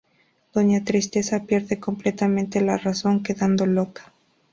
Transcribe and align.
Doña 0.51 0.83
Tristeza 0.83 1.43
pierde 1.45 1.79
completamente 1.79 2.59
la 2.61 2.75
razón, 2.79 3.21
quedando 3.21 3.67
loca. 3.67 4.11